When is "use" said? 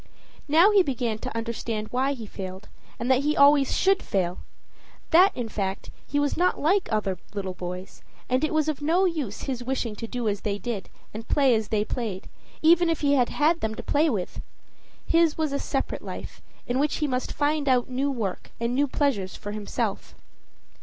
9.05-9.43